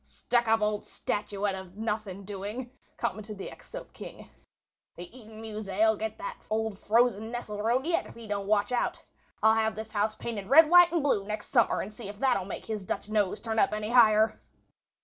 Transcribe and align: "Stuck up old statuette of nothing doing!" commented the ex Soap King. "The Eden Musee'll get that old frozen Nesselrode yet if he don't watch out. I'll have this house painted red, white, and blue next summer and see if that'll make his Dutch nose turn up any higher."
"Stuck 0.03 0.47
up 0.47 0.61
old 0.61 0.83
statuette 0.83 1.53
of 1.53 1.77
nothing 1.77 2.25
doing!" 2.25 2.71
commented 2.97 3.37
the 3.37 3.51
ex 3.51 3.69
Soap 3.69 3.93
King. 3.93 4.31
"The 4.95 5.15
Eden 5.15 5.39
Musee'll 5.39 5.95
get 5.95 6.17
that 6.17 6.39
old 6.49 6.79
frozen 6.79 7.31
Nesselrode 7.31 7.85
yet 7.85 8.07
if 8.07 8.15
he 8.15 8.25
don't 8.25 8.47
watch 8.47 8.71
out. 8.71 9.03
I'll 9.43 9.53
have 9.53 9.75
this 9.75 9.91
house 9.91 10.15
painted 10.15 10.47
red, 10.47 10.71
white, 10.71 10.91
and 10.91 11.03
blue 11.03 11.23
next 11.27 11.49
summer 11.49 11.81
and 11.81 11.93
see 11.93 12.09
if 12.09 12.17
that'll 12.17 12.45
make 12.45 12.65
his 12.65 12.83
Dutch 12.83 13.09
nose 13.09 13.39
turn 13.39 13.59
up 13.59 13.73
any 13.73 13.91
higher." 13.91 14.41